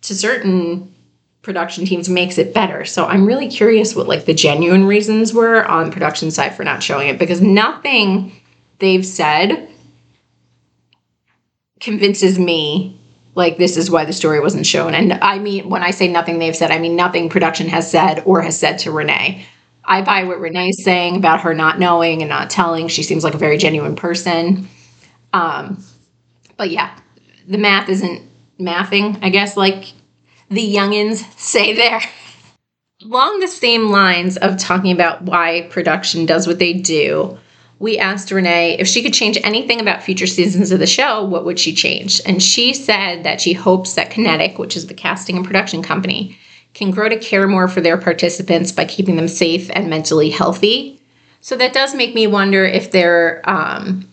[0.00, 0.92] to certain
[1.42, 2.84] production teams makes it better.
[2.84, 6.82] So I'm really curious what like the genuine reasons were on production side for not
[6.82, 8.32] showing it because nothing
[8.80, 9.68] they've said
[11.78, 12.99] convinces me
[13.34, 14.94] like this is why the story wasn't shown.
[14.94, 18.22] And I mean when I say nothing they've said, I mean nothing production has said
[18.26, 19.46] or has said to Renee.
[19.84, 22.88] I buy what Renee's saying about her not knowing and not telling.
[22.88, 24.68] She seems like a very genuine person.
[25.32, 25.82] Um,
[26.56, 26.96] but yeah,
[27.48, 28.22] the math isn't
[28.58, 29.92] mathing, I guess, like
[30.50, 32.00] the youngins say there.
[33.02, 37.38] Along the same lines of talking about why production does what they do,
[37.80, 41.46] we asked Renee if she could change anything about future seasons of the show, what
[41.46, 42.20] would she change?
[42.26, 46.38] And she said that she hopes that Kinetic, which is the casting and production company,
[46.74, 51.00] can grow to care more for their participants by keeping them safe and mentally healthy.
[51.40, 54.06] So that does make me wonder if they're um,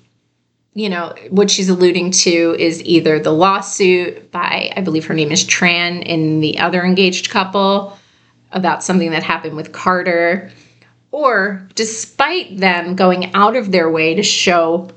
[0.74, 5.32] you know, what she's alluding to is either the lawsuit by, I believe her name
[5.32, 7.98] is Tran, in the other engaged couple
[8.52, 10.52] about something that happened with Carter,
[11.18, 14.88] or despite them going out of their way to show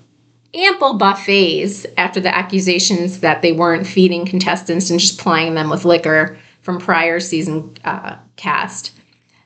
[0.53, 5.87] ample buffets after the accusations that they weren't feeding contestants and just plying them with
[5.87, 8.93] liquor from prior season uh, cast,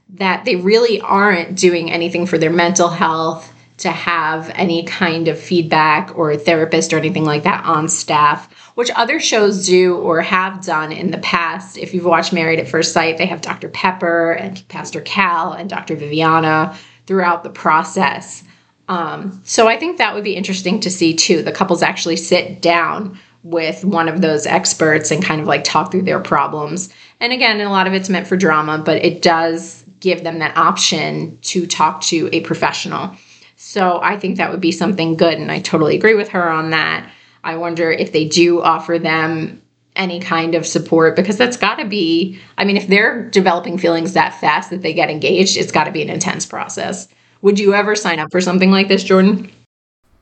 [0.08, 5.38] that they really aren't doing anything for their mental health to have any kind of
[5.38, 10.64] feedback or therapist or anything like that on staff, which other shows do or have
[10.64, 11.78] done in the past.
[11.78, 13.68] If you've watched Married at First Sight, they have Dr.
[13.68, 15.96] Pepper and Pastor Cal and Dr.
[15.96, 18.44] Viviana throughout the process.
[18.88, 21.42] Um, so I think that would be interesting to see too.
[21.42, 25.90] The couples actually sit down with one of those experts and kind of like talk
[25.90, 26.92] through their problems.
[27.20, 30.56] And again, a lot of it's meant for drama, but it does give them that
[30.56, 33.14] option to talk to a professional.
[33.56, 35.34] So I think that would be something good.
[35.34, 37.10] And I totally agree with her on that.
[37.44, 39.60] I wonder if they do offer them
[39.96, 44.12] any kind of support because that's got to be, I mean, if they're developing feelings
[44.14, 47.06] that fast that they get engaged, it's got to be an intense process.
[47.42, 49.50] Would you ever sign up for something like this, Jordan?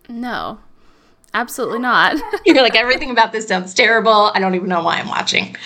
[0.09, 0.59] No,
[1.33, 2.21] absolutely not.
[2.45, 4.31] You're like, everything about this sounds terrible.
[4.35, 5.57] I don't even know why I'm watching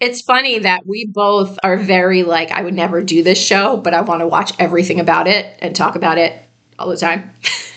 [0.00, 3.94] it's funny that we both are very like, I would never do this show, but
[3.94, 6.42] I want to watch everything about it and talk about it
[6.78, 7.32] all the time.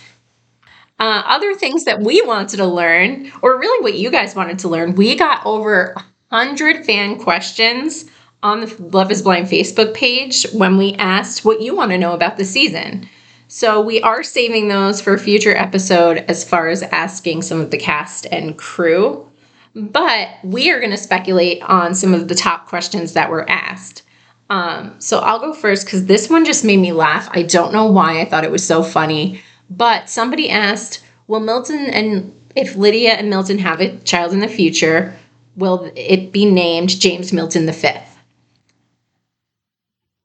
[0.99, 4.67] uh, other things that we wanted to learn, or really what you guys wanted to
[4.67, 5.93] learn, we got over
[6.29, 8.05] 100 fan questions
[8.41, 12.13] on the Love is Blind Facebook page when we asked what you want to know
[12.13, 13.07] about the season.
[13.47, 17.71] So we are saving those for a future episode as far as asking some of
[17.71, 19.29] the cast and crew
[19.75, 24.03] but we are going to speculate on some of the top questions that were asked.
[24.49, 27.27] Um, so I'll go first because this one just made me laugh.
[27.31, 31.85] I don't know why I thought it was so funny, but somebody asked, Will Milton
[31.85, 35.15] and if Lydia and Milton have a child in the future,
[35.55, 37.89] will it be named James Milton V?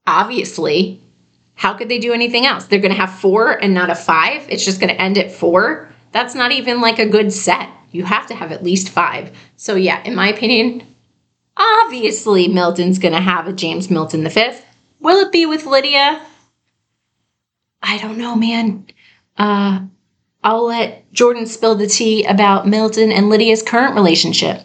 [0.06, 1.00] Obviously,
[1.54, 2.66] how could they do anything else?
[2.66, 4.46] They're going to have four and not a five.
[4.48, 5.88] It's just going to end at four.
[6.12, 9.36] That's not even like a good set you have to have at least five.
[9.56, 10.86] So, yeah, in my opinion,
[11.56, 14.64] obviously Milton's going to have a James Milton fifth.
[15.00, 16.22] Will it be with Lydia?
[17.82, 18.86] I don't know, man.
[19.38, 19.80] Uh,
[20.44, 24.62] I'll let Jordan spill the tea about Milton and Lydia's current relationship.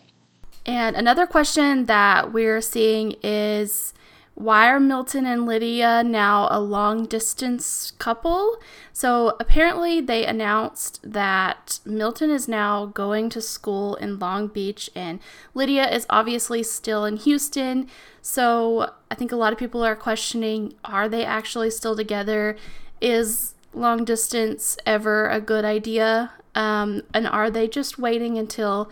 [0.66, 3.94] And another question that we're seeing is
[4.36, 8.58] why are Milton and Lydia now a long distance couple?
[8.92, 15.20] So apparently, they announced that Milton is now going to school in Long Beach, and
[15.54, 17.88] Lydia is obviously still in Houston.
[18.22, 22.58] So I think a lot of people are questioning are they actually still together?
[23.02, 26.32] Is long distance ever a good idea?
[26.56, 28.92] Um, and are they just waiting until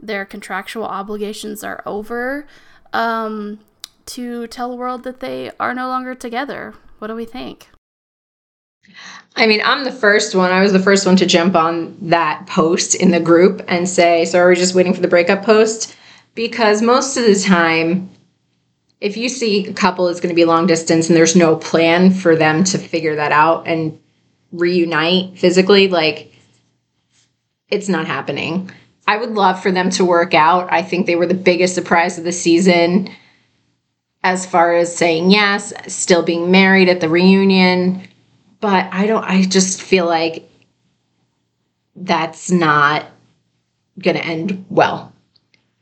[0.00, 2.46] their contractual obligations are over?
[2.92, 3.60] Um,
[4.08, 6.74] to tell the world that they are no longer together.
[6.98, 7.68] What do we think?
[9.36, 10.50] I mean, I'm the first one.
[10.50, 14.24] I was the first one to jump on that post in the group and say,
[14.24, 15.94] so are we just waiting for the breakup post?
[16.34, 18.10] Because most of the time,
[19.00, 22.10] if you see a couple is going to be long distance and there's no plan
[22.10, 24.00] for them to figure that out and
[24.52, 26.32] reunite physically, like
[27.68, 28.70] it's not happening.
[29.06, 30.72] I would love for them to work out.
[30.72, 33.10] I think they were the biggest surprise of the season
[34.22, 38.02] as far as saying yes, still being married at the reunion.
[38.60, 40.50] But I don't, I just feel like
[41.94, 43.06] that's not
[43.98, 45.12] going to end well.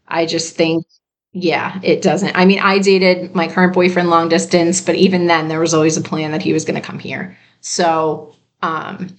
[0.07, 0.87] I just think,
[1.33, 2.37] yeah, it doesn't.
[2.37, 5.97] I mean, I dated my current boyfriend long distance, but even then, there was always
[5.97, 7.37] a plan that he was going to come here.
[7.61, 9.17] So, um,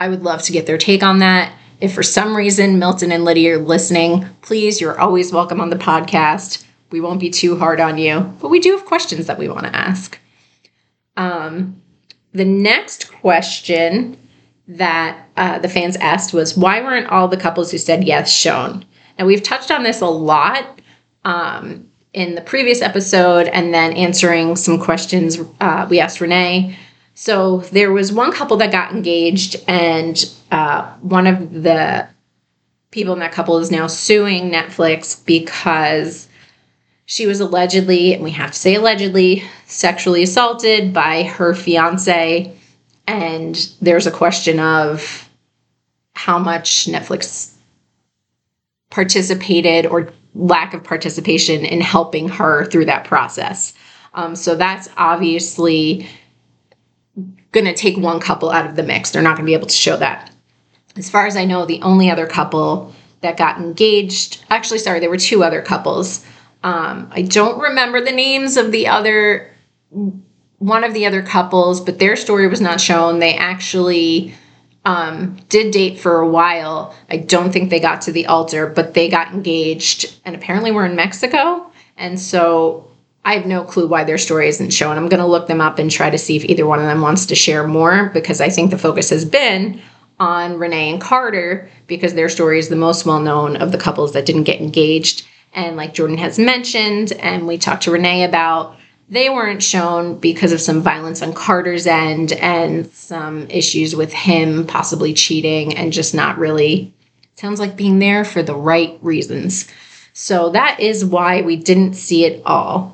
[0.00, 1.56] I would love to get their take on that.
[1.80, 5.76] If for some reason Milton and Lydia are listening, please, you're always welcome on the
[5.76, 6.64] podcast.
[6.90, 9.66] We won't be too hard on you, but we do have questions that we want
[9.66, 10.18] to ask.
[11.16, 11.80] Um,
[12.32, 14.16] the next question
[14.66, 18.84] that uh, the fans asked was why weren't all the couples who said yes shown?
[19.18, 20.80] And we've touched on this a lot
[21.24, 26.76] um, in the previous episode and then answering some questions uh, we asked Renee.
[27.14, 32.08] So there was one couple that got engaged, and uh, one of the
[32.90, 36.28] people in that couple is now suing Netflix because
[37.06, 42.56] she was allegedly, and we have to say allegedly, sexually assaulted by her fiance.
[43.06, 45.28] And there's a question of
[46.14, 47.52] how much Netflix
[48.90, 53.74] participated or lack of participation in helping her through that process.
[54.14, 56.08] Um, so that's obviously
[57.52, 59.10] going to take one couple out of the mix.
[59.10, 60.32] They're not going to be able to show that.
[60.96, 65.10] As far as I know, the only other couple that got engaged, actually, sorry, there
[65.10, 66.24] were two other couples.
[66.62, 69.50] Um, I don't remember the names of the other,
[70.58, 73.18] one of the other couples, but their story was not shown.
[73.18, 74.34] They actually
[74.84, 76.94] um, did date for a while.
[77.10, 80.86] I don't think they got to the altar, but they got engaged and apparently we're
[80.86, 81.70] in Mexico.
[81.96, 82.90] And so
[83.24, 84.96] I have no clue why their story isn't shown.
[84.96, 87.00] I'm going to look them up and try to see if either one of them
[87.00, 89.80] wants to share more because I think the focus has been
[90.20, 94.12] on Renee and Carter because their story is the most well known of the couples
[94.12, 95.26] that didn't get engaged.
[95.54, 98.76] And like Jordan has mentioned, and we talked to Renee about,
[99.08, 104.66] they weren't shown because of some violence on Carter's end and some issues with him
[104.66, 106.92] possibly cheating and just not really,
[107.36, 109.68] sounds like being there for the right reasons.
[110.12, 112.93] So that is why we didn't see it all.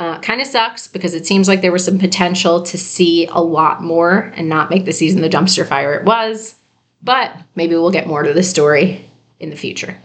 [0.00, 3.38] Uh, kind of sucks because it seems like there was some potential to see a
[3.38, 6.54] lot more and not make the season the dumpster fire it was.
[7.02, 9.04] But maybe we'll get more to the story
[9.40, 10.00] in the future.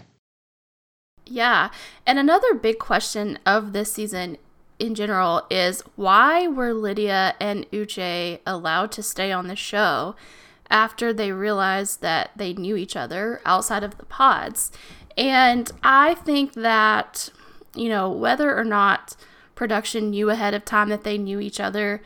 [1.24, 1.70] Yeah.
[2.06, 4.36] And another big question of this season
[4.78, 10.14] in general is why were Lydia and Uche allowed to stay on the show
[10.68, 14.70] after they realized that they knew each other outside of the pods?
[15.16, 17.30] And I think that,
[17.74, 19.16] you know, whether or not
[19.56, 22.00] production knew ahead of time that they knew each other,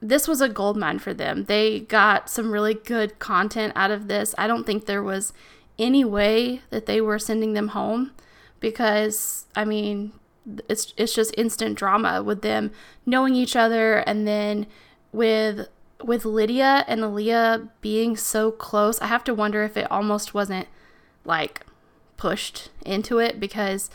[0.00, 1.44] this was a gold mine for them.
[1.44, 4.34] They got some really good content out of this.
[4.36, 5.32] I don't think there was
[5.78, 8.12] any way that they were sending them home
[8.58, 10.12] because, I mean,
[10.68, 12.70] it's it's just instant drama with them
[13.04, 14.66] knowing each other and then
[15.12, 15.68] with
[16.04, 20.68] with Lydia and Aaliyah being so close, I have to wonder if it almost wasn't
[21.24, 21.66] like
[22.16, 23.90] pushed into it because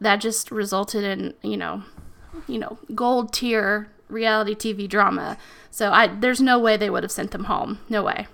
[0.00, 1.82] that just resulted in, you know,
[2.46, 5.36] you know, gold tier reality TV drama.
[5.70, 7.80] So I there's no way they would have sent them home.
[7.88, 8.26] No way.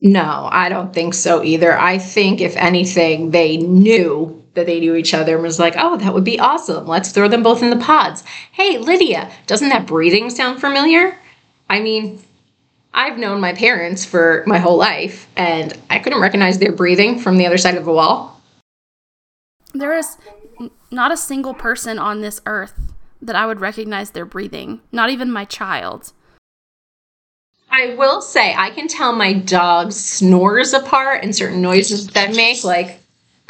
[0.00, 1.78] No, I don't think so either.
[1.78, 5.96] I think if anything, they knew that they knew each other and was like, oh,
[5.96, 6.88] that would be awesome.
[6.88, 8.24] Let's throw them both in the pods.
[8.50, 11.16] Hey, Lydia, doesn't that breathing sound familiar?
[11.70, 12.20] I mean,
[12.92, 17.38] I've known my parents for my whole life, and I couldn't recognize their breathing from
[17.38, 18.40] the other side of the wall.
[19.72, 20.18] There is
[20.90, 22.74] not a single person on this earth
[23.20, 26.12] that I would recognize their breathing, not even my child.
[27.70, 32.64] I will say, I can tell my dog's snores apart and certain noises that make,
[32.64, 33.00] like,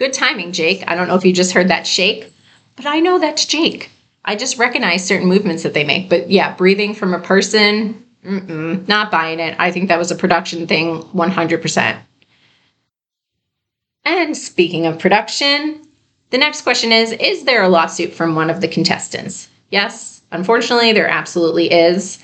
[0.02, 0.82] Good timing, Jake.
[0.88, 2.32] I don't know if you just heard that shake,
[2.76, 3.90] but I know that's Jake.
[4.24, 6.08] I just recognize certain movements that they make.
[6.08, 9.54] But yeah, breathing from a person, not buying it.
[9.58, 12.00] I think that was a production thing 100%.
[14.04, 15.86] And speaking of production,
[16.32, 19.48] the next question is Is there a lawsuit from one of the contestants?
[19.70, 22.18] Yes, unfortunately, there absolutely is.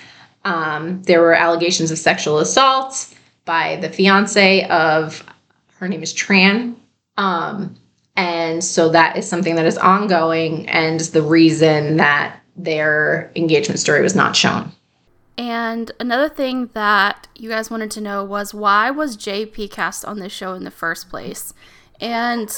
[0.44, 5.24] Um, there were allegations of sexual assault by the fiance of
[5.76, 6.74] her name is Tran.
[7.16, 7.76] Um,
[8.16, 14.02] and so that is something that is ongoing and the reason that their engagement story
[14.02, 14.72] was not shown.
[15.36, 20.18] And another thing that you guys wanted to know was why was JP cast on
[20.18, 21.52] this show in the first place?
[22.00, 22.50] And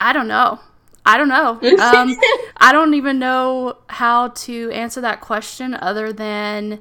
[0.00, 0.60] I don't know.
[1.04, 1.60] I don't know.
[1.80, 2.16] Um,
[2.56, 6.80] I don't even know how to answer that question other than,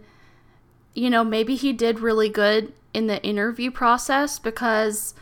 [0.93, 5.13] you know, maybe he did really good in the interview process because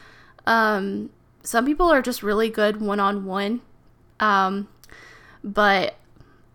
[0.45, 1.09] um,
[1.43, 3.61] some people are just really good one on one.
[4.19, 4.67] Um,
[5.43, 5.95] but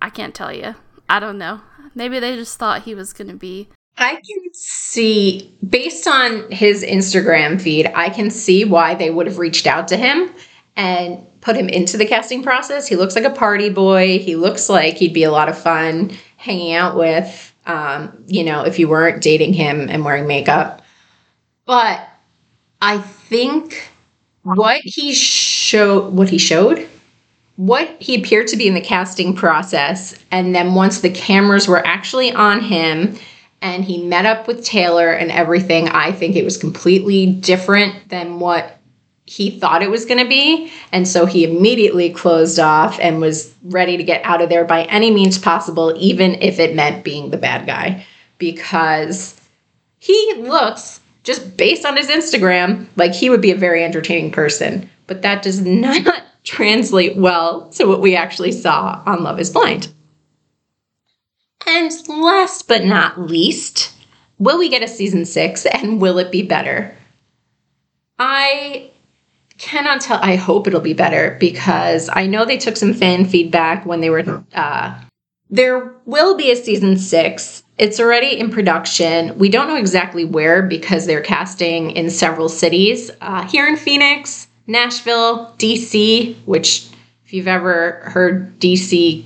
[0.00, 0.74] I can't tell you.
[1.08, 1.60] I don't know.
[1.94, 3.68] Maybe they just thought he was going to be.
[3.98, 9.38] I can see, based on his Instagram feed, I can see why they would have
[9.38, 10.32] reached out to him
[10.76, 12.88] and put him into the casting process.
[12.88, 14.18] He looks like a party boy.
[14.20, 18.64] He looks like he'd be a lot of fun hanging out with, um, you know,
[18.64, 20.82] if you weren't dating him and wearing makeup.
[21.66, 22.08] But
[22.80, 23.90] I think
[24.44, 26.88] what he showed, what he showed,
[27.56, 31.84] what he appeared to be in the casting process, and then once the cameras were
[31.86, 33.16] actually on him
[33.60, 38.40] and he met up with Taylor and everything, I think it was completely different than
[38.40, 38.78] what
[39.24, 40.72] he thought it was going to be.
[40.90, 44.84] And so he immediately closed off and was ready to get out of there by
[44.84, 48.04] any means possible, even if it meant being the bad guy,
[48.38, 49.40] because
[49.98, 54.90] he looks just based on his Instagram, like he would be a very entertaining person.
[55.06, 59.92] But that does not translate well to what we actually saw on Love is Blind.
[61.64, 63.94] And last but not least,
[64.38, 66.96] will we get a season six and will it be better?
[68.18, 68.91] I
[69.58, 70.18] cannot tell.
[70.22, 74.10] I hope it'll be better because I know they took some fan feedback when they
[74.10, 74.44] were.
[74.54, 75.00] Uh,
[75.50, 77.62] there will be a season six.
[77.76, 79.38] It's already in production.
[79.38, 83.10] We don't know exactly where because they're casting in several cities.
[83.20, 86.86] Uh, here in Phoenix, Nashville, DC, which,
[87.24, 89.24] if you've ever heard DC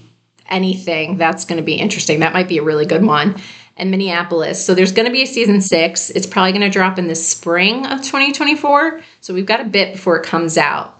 [0.49, 2.21] anything, that's going to be interesting.
[2.21, 3.41] That might be a really good one.
[3.77, 4.65] And Minneapolis.
[4.65, 6.09] So there's going to be a season six.
[6.11, 9.03] It's probably going to drop in the spring of 2024.
[9.21, 10.99] So we've got a bit before it comes out.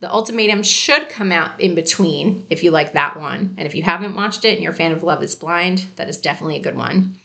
[0.00, 3.54] The Ultimatum should come out in between if you like that one.
[3.56, 6.08] And if you haven't watched it and you're a fan of Love is Blind, that
[6.08, 7.18] is definitely a good one.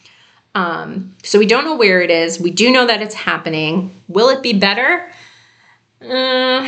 [0.55, 2.39] Um, so we don't know where it is.
[2.39, 3.91] We do know that it's happening.
[4.07, 5.11] Will it be better?
[6.01, 6.67] Uh,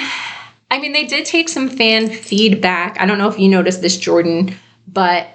[0.71, 2.99] I mean, they did take some fan feedback.
[2.99, 4.55] I don't know if you noticed this, Jordan,
[4.87, 5.27] but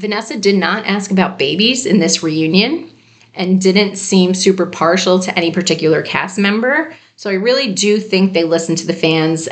[0.00, 2.90] Vanessa did not ask about babies in this reunion
[3.34, 6.96] and didn't seem super partial to any particular cast member.
[7.16, 9.48] So I really do think they listen to the fans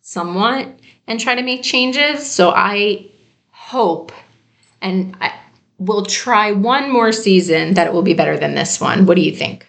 [0.00, 0.68] somewhat
[1.08, 2.30] and try to make changes.
[2.30, 3.06] So I
[3.50, 4.12] hope
[4.80, 5.34] and I
[5.78, 9.06] will try one more season that it will be better than this one.
[9.06, 9.66] What do you think?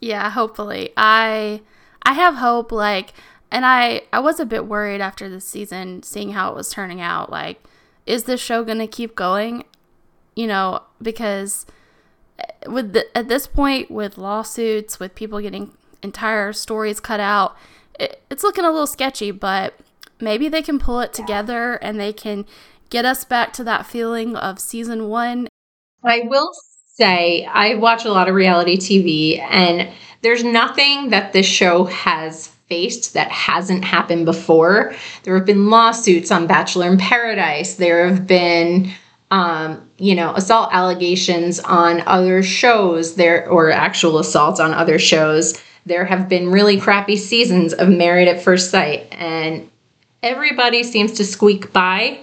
[0.00, 0.92] Yeah, hopefully.
[0.96, 1.62] I
[2.02, 3.14] I have hope like
[3.50, 7.00] and I I was a bit worried after the season seeing how it was turning
[7.00, 7.62] out like
[8.06, 9.64] is this show going to keep going?
[10.36, 11.66] You know, because
[12.38, 17.56] eh, with the, at this point with lawsuits, with people getting entire stories cut out,
[17.98, 19.74] it, it's looking a little sketchy, but
[20.20, 22.46] maybe they can pull it together and they can
[22.90, 25.48] get us back to that feeling of season one.
[26.04, 26.50] I will
[26.94, 29.90] say, I watch a lot of reality TV, and
[30.22, 34.94] there's nothing that this show has faced that hasn't happened before.
[35.22, 37.74] There have been lawsuits on Bachelor in Paradise.
[37.74, 38.90] There have been
[39.30, 45.60] um, you know, assault allegations on other shows there or actual assaults on other shows
[45.86, 49.70] there have been really crappy seasons of Married at First Sight, and
[50.22, 52.20] everybody seems to squeak by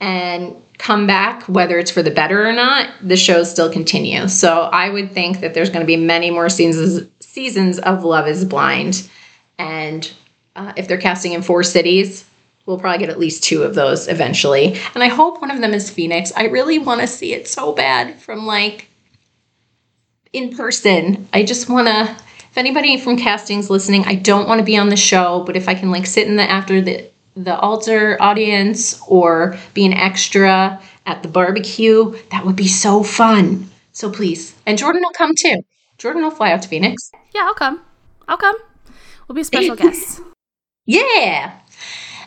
[0.00, 2.90] and come back, whether it's for the better or not.
[3.02, 4.26] The shows still continue.
[4.28, 8.26] So I would think that there's going to be many more seasons seasons of Love
[8.26, 9.08] Is Blind,
[9.58, 10.12] and
[10.56, 12.24] uh, if they're casting in four cities.
[12.66, 14.80] We'll probably get at least two of those eventually.
[14.94, 16.32] And I hope one of them is Phoenix.
[16.34, 18.88] I really want to see it so bad from like
[20.32, 21.28] in person.
[21.34, 22.16] I just want to
[22.54, 25.68] if anybody from casting's listening, I don't want to be on the show, but if
[25.68, 30.80] I can like sit in the after the the altar audience or be an extra
[31.04, 33.68] at the barbecue, that would be so fun.
[33.92, 34.54] So please.
[34.66, 35.64] And Jordan will come too.
[35.98, 37.10] Jordan will fly out to Phoenix.
[37.34, 37.80] Yeah, I'll come.
[38.28, 38.56] I'll come.
[39.28, 40.20] We'll be special guests.
[40.86, 41.58] Yeah.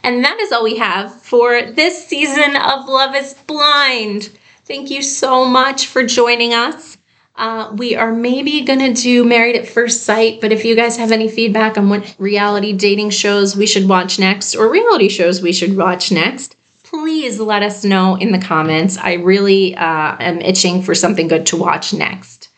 [0.03, 4.29] And that is all we have for this season of Love is Blind.
[4.65, 6.97] Thank you so much for joining us.
[7.35, 10.97] Uh, we are maybe going to do Married at First Sight, but if you guys
[10.97, 15.41] have any feedback on what reality dating shows we should watch next or reality shows
[15.41, 18.97] we should watch next, please let us know in the comments.
[18.97, 22.49] I really uh, am itching for something good to watch next.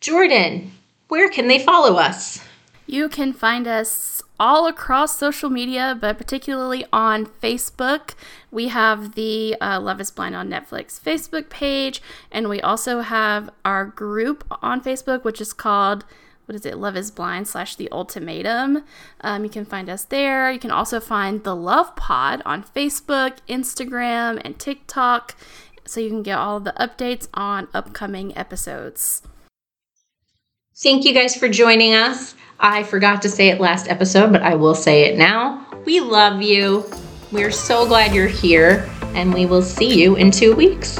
[0.00, 0.72] Jordan,
[1.08, 2.42] where can they follow us?
[2.90, 8.14] You can find us all across social media, but particularly on Facebook.
[8.50, 13.48] We have the uh, Love is Blind on Netflix Facebook page, and we also have
[13.64, 16.04] our group on Facebook, which is called
[16.46, 16.78] what is it?
[16.78, 18.82] Love is Blind slash The Ultimatum.
[19.20, 20.50] Um, you can find us there.
[20.50, 25.36] You can also find the Love Pod on Facebook, Instagram, and TikTok,
[25.86, 29.22] so you can get all the updates on upcoming episodes.
[30.82, 32.34] Thank you guys for joining us.
[32.62, 35.66] I forgot to say it last episode, but I will say it now.
[35.86, 36.84] We love you.
[37.32, 40.98] We're so glad you're here, and we will see you in two weeks.